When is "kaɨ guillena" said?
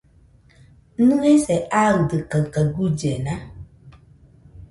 2.53-3.33